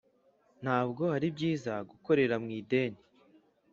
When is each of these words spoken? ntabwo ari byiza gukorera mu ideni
ntabwo 0.63 1.03
ari 1.15 1.27
byiza 1.35 1.73
gukorera 1.89 2.35
mu 2.43 2.49
ideni 2.59 2.99